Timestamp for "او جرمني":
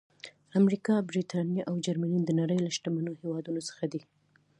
1.69-2.19